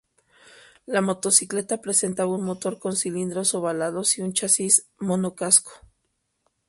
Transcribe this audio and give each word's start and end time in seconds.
La 0.87 0.99
motocicleta 1.01 1.79
presentaba 1.79 2.31
un 2.33 2.43
motor 2.43 2.79
con 2.79 2.95
cilindros 2.95 3.53
ovalados 3.53 4.17
y 4.17 4.23
un 4.23 4.33
chasis 4.33 4.87
monocasco. 4.97 5.73